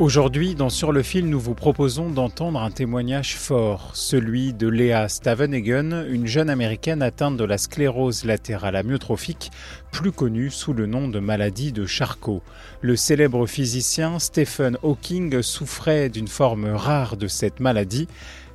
Aujourd'hui, 0.00 0.56
dans 0.56 0.70
Sur 0.70 0.90
le 0.90 1.04
fil, 1.04 1.30
nous 1.30 1.38
vous 1.38 1.54
proposons 1.54 2.10
d'entendre 2.10 2.60
un 2.60 2.72
témoignage 2.72 3.36
fort, 3.36 3.92
celui 3.94 4.52
de 4.52 4.66
Léa 4.66 5.08
Stavenhagen, 5.08 6.04
une 6.10 6.26
jeune 6.26 6.50
américaine 6.50 7.00
atteinte 7.00 7.36
de 7.36 7.44
la 7.44 7.58
sclérose 7.58 8.24
latérale 8.24 8.74
amyotrophique, 8.74 9.52
plus 9.92 10.10
connue 10.10 10.50
sous 10.50 10.72
le 10.72 10.86
nom 10.86 11.06
de 11.06 11.20
maladie 11.20 11.70
de 11.70 11.86
Charcot. 11.86 12.42
Le 12.80 12.96
célèbre 12.96 13.46
physicien 13.46 14.18
Stephen 14.18 14.78
Hawking 14.82 15.40
souffrait 15.42 16.08
d'une 16.08 16.26
forme 16.26 16.66
rare 16.66 17.16
de 17.16 17.28
cette 17.28 17.60
maladie. 17.60 18.08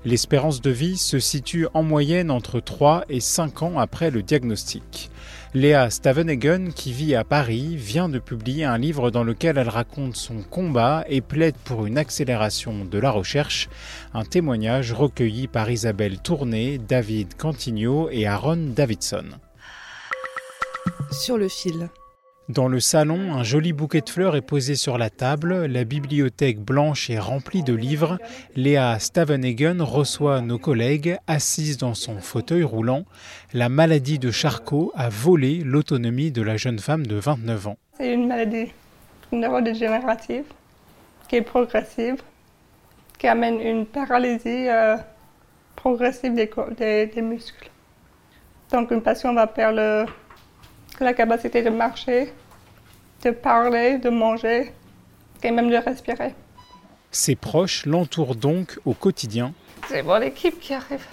L'espérance 0.04 0.60
de 0.60 0.72
vie 0.72 0.98
se 0.98 1.20
situe 1.20 1.68
en 1.74 1.84
moyenne 1.84 2.31
entre 2.31 2.59
3 2.59 3.06
et 3.08 3.22
5 3.22 3.64
ans 3.64 3.80
après 3.80 4.12
le 4.12 4.24
diagnostic. 4.24 5.09
Léa 5.53 5.89
Stavenhagen, 5.89 6.72
qui 6.75 6.94
vit 6.94 7.16
à 7.16 7.23
Paris, 7.23 7.75
vient 7.75 8.09
de 8.09 8.19
publier 8.19 8.66
un 8.66 8.77
livre 8.77 9.11
dans 9.11 9.23
lequel 9.23 9.58
elle 9.58 9.69
raconte 9.69 10.16
son 10.16 10.41
combat 10.41 11.03
et 11.08 11.22
plaide 11.22 11.55
pour 11.63 11.85
une 11.85 11.97
accélération 11.97 12.85
de 12.85 12.99
la 12.99 13.11
recherche, 13.11 13.69
un 14.13 14.25
témoignage 14.25 14.94
recueilli 14.94 15.47
par 15.47 15.69
Isabelle 15.72 16.19
Tourné, 16.19 16.77
David 16.77 17.35
Cantigno 17.35 18.09
et 18.11 18.27
Aaron 18.27 18.73
Davidson. 18.75 19.25
Sur 21.11 21.38
le 21.38 21.47
fil. 21.47 21.89
Dans 22.50 22.67
le 22.67 22.80
salon, 22.80 23.36
un 23.36 23.44
joli 23.44 23.73
bouquet 23.73 24.02
de 24.02 24.09
fleurs 24.09 24.36
est 24.36 24.42
posé 24.42 24.73
sur 24.73 24.97
la 24.97 25.11
table, 25.11 25.66
la 25.67 25.83
bibliothèque 25.83 26.59
blanche 26.59 27.11
est 27.11 27.19
remplie 27.19 27.61
de 27.61 27.73
livres, 27.75 28.17
Léa 28.56 28.97
Stavenhagen 28.97 29.78
reçoit 29.83 30.41
nos 30.41 30.58
collègues, 30.58 31.17
assise 31.28 31.78
dans 31.78 31.94
son 31.94 32.17
fauteuil 32.19 32.64
roulant. 32.64 33.03
La 33.53 33.69
maladie 33.69 34.17
de 34.17 34.31
Charcot 34.31 34.91
a 34.95 35.09
volé 35.09 35.59
l'autonomie 35.64 36.31
de 36.31 36.41
la 36.41 36.58
jeune 36.58 36.80
femme 36.80 37.06
de 37.06 37.17
29 37.17 37.67
ans. 37.67 37.78
C'est 38.00 38.11
une 38.14 38.28
maladie 38.28 38.72
neurodégénérative 39.31 40.45
qui 41.28 41.36
est 41.36 41.44
progressive, 41.44 42.16
qui 43.19 43.28
amène 43.28 43.61
une 43.61 43.86
paralysie 43.86 44.67
euh, 44.69 44.97
progressive 45.75 46.34
des, 46.34 46.50
des- 47.06 47.22
muscles. 47.22 47.69
Donc 48.72 48.89
une 48.89 49.03
patient 49.03 49.36
va 49.36 49.45
perdre 49.45 50.08
la 51.03 51.14
capacité 51.14 51.61
de 51.61 51.69
marcher, 51.69 52.33
de 53.23 53.31
parler, 53.31 53.97
de 53.97 54.09
manger 54.09 54.72
et 55.44 55.52
même 55.52 55.69
de 55.69 55.78
respirer. 55.78 56.33
Ses 57.11 57.36
proches 57.36 57.86
l'entourent 57.86 58.36
donc 58.36 58.80
au 58.86 58.94
quotidien. 58.94 59.53
C'est 59.88 60.03
mon 60.03 60.22
équipe 60.22 60.59
qui 60.59 60.73
arrive. 60.73 61.06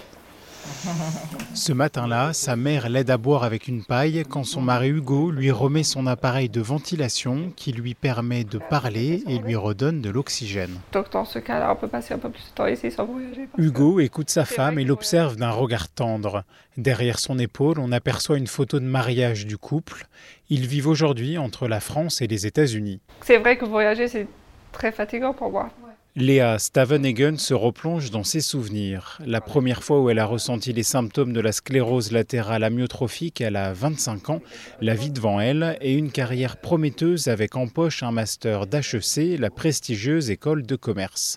Ce 1.54 1.72
matin-là, 1.72 2.32
sa 2.32 2.56
mère 2.56 2.88
l'aide 2.88 3.10
à 3.10 3.16
boire 3.16 3.44
avec 3.44 3.66
une 3.66 3.84
paille 3.84 4.24
quand 4.28 4.44
son 4.44 4.60
mari 4.60 4.88
Hugo 4.88 5.30
lui 5.30 5.50
remet 5.50 5.82
son 5.82 6.06
appareil 6.06 6.48
de 6.48 6.60
ventilation 6.60 7.52
qui 7.56 7.72
lui 7.72 7.94
permet 7.94 8.44
de 8.44 8.58
parler 8.58 9.22
et 9.26 9.38
lui 9.38 9.56
redonne 9.56 10.00
de 10.00 10.10
l'oxygène. 10.10 10.78
Donc 10.92 11.10
dans 11.10 11.24
ce 11.24 11.38
cas-là, 11.38 11.72
on 11.72 11.76
peut 11.76 11.88
passer 11.88 12.14
un 12.14 12.18
peu 12.18 12.30
plus 12.30 12.44
de 12.44 12.54
temps 12.54 12.66
ici 12.66 12.90
sans 12.90 13.04
voyager. 13.04 13.48
Hugo 13.58 14.00
écoute 14.00 14.30
sa 14.30 14.44
femme 14.44 14.78
et 14.78 14.84
l'observe 14.84 15.36
d'un 15.36 15.50
regard 15.50 15.88
tendre. 15.88 16.44
Derrière 16.76 17.18
son 17.18 17.38
épaule, 17.38 17.78
on 17.78 17.90
aperçoit 17.90 18.36
une 18.36 18.46
photo 18.46 18.78
de 18.78 18.84
mariage 18.84 19.46
du 19.46 19.56
couple. 19.56 20.06
Ils 20.50 20.66
vivent 20.66 20.88
aujourd'hui 20.88 21.38
entre 21.38 21.68
la 21.68 21.80
France 21.80 22.20
et 22.20 22.26
les 22.26 22.46
États-Unis. 22.46 23.00
C'est 23.22 23.38
vrai 23.38 23.56
que 23.56 23.64
voyager, 23.64 24.08
c'est 24.08 24.28
très 24.72 24.92
fatigant 24.92 25.32
pour 25.32 25.50
moi. 25.50 25.70
Léa 26.18 26.58
Stavenhagen 26.58 27.36
se 27.36 27.52
replonge 27.52 28.10
dans 28.10 28.24
ses 28.24 28.40
souvenirs. 28.40 29.18
La 29.26 29.42
première 29.42 29.82
fois 29.82 30.00
où 30.00 30.08
elle 30.08 30.18
a 30.18 30.24
ressenti 30.24 30.72
les 30.72 30.82
symptômes 30.82 31.34
de 31.34 31.40
la 31.40 31.52
sclérose 31.52 32.10
latérale 32.10 32.64
amyotrophique, 32.64 33.42
elle 33.42 33.56
a 33.56 33.74
25 33.74 34.30
ans, 34.30 34.40
la 34.80 34.94
vie 34.94 35.10
devant 35.10 35.40
elle 35.40 35.76
et 35.82 35.92
une 35.92 36.10
carrière 36.10 36.56
prometteuse 36.56 37.28
avec 37.28 37.54
en 37.54 37.68
poche 37.68 38.02
un 38.02 38.12
master 38.12 38.66
d'HEC, 38.66 39.38
la 39.38 39.50
prestigieuse 39.50 40.30
école 40.30 40.62
de 40.62 40.74
commerce. 40.74 41.36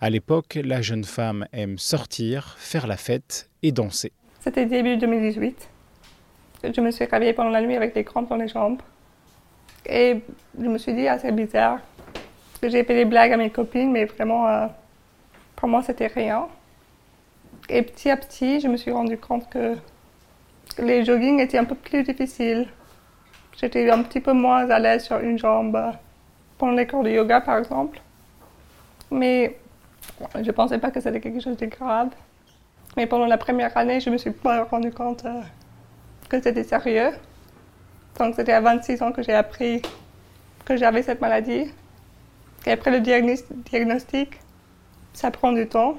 À 0.00 0.10
l'époque, 0.10 0.58
la 0.60 0.82
jeune 0.82 1.04
femme 1.04 1.46
aime 1.52 1.78
sortir, 1.78 2.56
faire 2.58 2.88
la 2.88 2.96
fête 2.96 3.48
et 3.62 3.70
danser. 3.70 4.10
C'était 4.40 4.66
début 4.66 4.96
2018. 4.96 5.68
Je 6.64 6.80
me 6.80 6.90
suis 6.90 7.04
réveillée 7.04 7.32
pendant 7.32 7.50
la 7.50 7.62
nuit 7.62 7.76
avec 7.76 7.94
des 7.94 8.02
crampes 8.02 8.28
dans 8.28 8.34
les 8.34 8.48
jambes. 8.48 8.82
Et 9.88 10.16
je 10.60 10.66
me 10.66 10.78
suis 10.78 10.94
dit, 10.94 11.06
ah, 11.06 11.16
c'est 11.16 11.30
bizarre. 11.30 11.78
Que 12.60 12.68
j'ai 12.68 12.84
fait 12.84 12.94
des 12.94 13.04
blagues 13.04 13.32
à 13.32 13.36
mes 13.36 13.50
copines, 13.50 13.92
mais 13.92 14.06
vraiment, 14.06 14.48
euh, 14.48 14.66
pour 15.56 15.68
moi, 15.68 15.82
c'était 15.82 16.06
rien. 16.06 16.48
Et 17.68 17.82
petit 17.82 18.10
à 18.10 18.16
petit, 18.16 18.60
je 18.60 18.68
me 18.68 18.76
suis 18.76 18.90
rendu 18.90 19.18
compte 19.18 19.48
que 19.50 19.76
les 20.78 21.04
joggings 21.04 21.40
étaient 21.40 21.58
un 21.58 21.64
peu 21.64 21.74
plus 21.74 22.02
difficiles. 22.02 22.68
J'étais 23.58 23.90
un 23.90 24.02
petit 24.02 24.20
peu 24.20 24.32
moins 24.32 24.68
à 24.70 24.78
l'aise 24.78 25.04
sur 25.04 25.18
une 25.18 25.38
jambe 25.38 25.78
pendant 26.58 26.72
les 26.72 26.86
cours 26.86 27.02
de 27.02 27.10
yoga, 27.10 27.40
par 27.40 27.58
exemple. 27.58 28.00
Mais 29.10 29.58
je 30.34 30.40
ne 30.40 30.52
pensais 30.52 30.78
pas 30.78 30.90
que 30.90 31.00
c'était 31.00 31.20
quelque 31.20 31.40
chose 31.40 31.56
de 31.56 31.66
grave. 31.66 32.10
Mais 32.96 33.06
pendant 33.06 33.26
la 33.26 33.38
première 33.38 33.76
année, 33.76 34.00
je 34.00 34.10
me 34.10 34.16
suis 34.16 34.30
pas 34.30 34.64
rendu 34.64 34.90
compte 34.90 35.24
euh, 35.24 35.40
que 36.28 36.40
c'était 36.40 36.64
sérieux. 36.64 37.10
Donc 38.18 38.34
c'était 38.34 38.52
à 38.52 38.60
26 38.60 39.02
ans 39.02 39.12
que 39.12 39.22
j'ai 39.22 39.34
appris 39.34 39.82
que 40.64 40.76
j'avais 40.76 41.02
cette 41.02 41.20
maladie. 41.20 41.70
Et 42.66 42.72
après 42.72 42.90
le 42.90 43.00
diagnos- 43.00 43.44
diagnostic, 43.70 44.40
ça 45.12 45.30
prend 45.30 45.52
du 45.52 45.66
temps. 45.68 45.96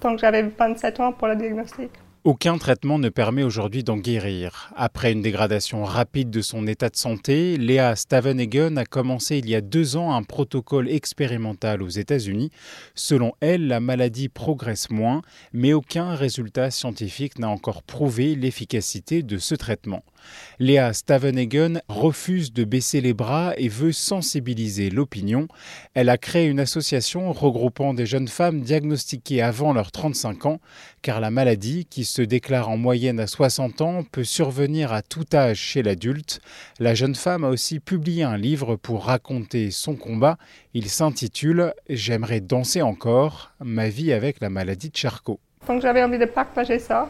Donc 0.00 0.18
j'avais 0.18 0.42
27 0.42 1.00
ans 1.00 1.12
pour 1.12 1.28
le 1.28 1.36
diagnostic. 1.36 1.90
Aucun 2.24 2.58
traitement 2.58 2.98
ne 2.98 3.10
permet 3.10 3.44
aujourd'hui 3.44 3.84
d'en 3.84 3.96
guérir. 3.96 4.72
Après 4.76 5.12
une 5.12 5.22
dégradation 5.22 5.84
rapide 5.84 6.30
de 6.30 6.42
son 6.42 6.66
état 6.66 6.88
de 6.88 6.96
santé, 6.96 7.56
Léa 7.56 7.94
Stavenhagen 7.94 8.76
a 8.76 8.84
commencé 8.84 9.38
il 9.38 9.48
y 9.48 9.54
a 9.54 9.60
deux 9.60 9.96
ans 9.96 10.12
un 10.12 10.24
protocole 10.24 10.90
expérimental 10.90 11.80
aux 11.80 11.88
États-Unis. 11.88 12.50
Selon 12.96 13.32
elle, 13.40 13.68
la 13.68 13.78
maladie 13.78 14.28
progresse 14.28 14.90
moins, 14.90 15.22
mais 15.52 15.72
aucun 15.72 16.16
résultat 16.16 16.72
scientifique 16.72 17.38
n'a 17.38 17.48
encore 17.48 17.84
prouvé 17.84 18.34
l'efficacité 18.34 19.22
de 19.22 19.38
ce 19.38 19.54
traitement. 19.54 20.02
Léa 20.58 20.92
Stavenhagen 20.92 21.80
refuse 21.88 22.52
de 22.52 22.64
baisser 22.64 23.00
les 23.00 23.14
bras 23.14 23.54
et 23.56 23.68
veut 23.68 23.92
sensibiliser 23.92 24.90
l'opinion. 24.90 25.46
Elle 25.94 26.08
a 26.08 26.18
créé 26.18 26.46
une 26.48 26.60
association 26.60 27.32
regroupant 27.32 27.94
des 27.94 28.06
jeunes 28.06 28.28
femmes 28.28 28.60
diagnostiquées 28.60 29.40
avant 29.40 29.72
leurs 29.72 29.92
35 29.92 30.46
ans, 30.46 30.60
car 31.00 31.20
la 31.20 31.30
maladie, 31.30 31.84
qui 31.84 32.04
se 32.08 32.22
déclare 32.22 32.68
en 32.68 32.76
moyenne 32.76 33.20
à 33.20 33.26
60 33.26 33.80
ans, 33.80 34.02
peut 34.02 34.24
survenir 34.24 34.92
à 34.92 35.02
tout 35.02 35.24
âge 35.34 35.58
chez 35.58 35.82
l'adulte. 35.82 36.40
La 36.78 36.94
jeune 36.94 37.14
femme 37.14 37.44
a 37.44 37.48
aussi 37.48 37.80
publié 37.80 38.24
un 38.24 38.36
livre 38.36 38.76
pour 38.76 39.04
raconter 39.04 39.70
son 39.70 39.94
combat. 39.96 40.36
Il 40.74 40.88
s'intitule 40.88 41.74
J'aimerais 41.88 42.40
danser 42.40 42.82
encore, 42.82 43.52
ma 43.60 43.88
vie 43.88 44.12
avec 44.12 44.40
la 44.40 44.50
maladie 44.50 44.90
de 44.90 44.96
Charcot. 44.96 45.38
Donc 45.66 45.82
j'avais 45.82 46.02
envie 46.02 46.18
de 46.18 46.24
partager 46.24 46.78
ça, 46.78 47.08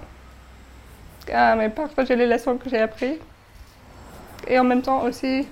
euh, 1.30 1.54
mais 1.56 1.68
partager 1.70 2.16
les 2.16 2.26
leçons 2.26 2.56
que 2.56 2.68
j'ai 2.68 2.78
apprises. 2.78 3.18
Et 4.46 4.58
en 4.58 4.64
même 4.64 4.82
temps 4.82 5.02
aussi 5.04 5.46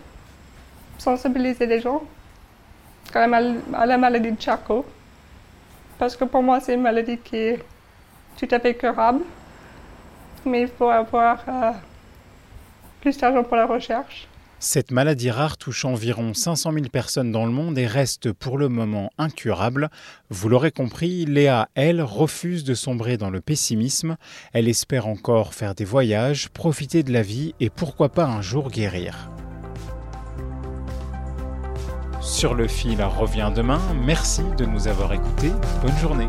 sensibiliser 0.98 1.66
les 1.66 1.80
gens 1.80 2.02
à 3.14 3.20
la, 3.20 3.26
mal- 3.26 3.60
à 3.74 3.86
la 3.86 3.98
maladie 3.98 4.32
de 4.32 4.40
Charcot. 4.40 4.84
Parce 5.98 6.16
que 6.16 6.24
pour 6.24 6.42
moi, 6.42 6.60
c'est 6.60 6.74
une 6.74 6.82
maladie 6.82 7.18
qui 7.18 7.36
est 7.36 7.64
tout 8.38 8.48
à 8.50 8.58
fait 8.60 8.74
curable. 8.74 9.20
Mais 10.46 10.62
il 10.62 10.68
faut 10.68 10.88
avoir 10.88 11.38
euh, 11.48 11.72
plus 13.00 13.18
d'argent 13.18 13.42
pour 13.42 13.56
la 13.56 13.66
recherche. 13.66 14.28
Cette 14.58 14.90
maladie 14.90 15.30
rare 15.30 15.58
touche 15.58 15.84
environ 15.84 16.32
500 16.32 16.72
000 16.72 16.86
personnes 16.86 17.30
dans 17.30 17.44
le 17.44 17.52
monde 17.52 17.76
et 17.76 17.86
reste 17.86 18.32
pour 18.32 18.56
le 18.56 18.70
moment 18.70 19.10
incurable. 19.18 19.90
Vous 20.30 20.48
l'aurez 20.48 20.70
compris, 20.70 21.26
Léa, 21.26 21.68
elle, 21.74 22.00
refuse 22.00 22.64
de 22.64 22.72
sombrer 22.72 23.18
dans 23.18 23.28
le 23.28 23.42
pessimisme. 23.42 24.16
Elle 24.54 24.68
espère 24.68 25.08
encore 25.08 25.52
faire 25.52 25.74
des 25.74 25.84
voyages, 25.84 26.48
profiter 26.48 27.02
de 27.02 27.12
la 27.12 27.22
vie 27.22 27.54
et 27.60 27.68
pourquoi 27.68 28.08
pas 28.08 28.24
un 28.24 28.40
jour 28.40 28.70
guérir. 28.70 29.30
Sur 32.22 32.54
le 32.54 32.66
fil 32.66 33.02
revient 33.02 33.52
demain. 33.54 33.80
Merci 34.04 34.42
de 34.56 34.64
nous 34.64 34.88
avoir 34.88 35.12
écoutés. 35.12 35.52
Bonne 35.82 35.96
journée. 35.98 36.28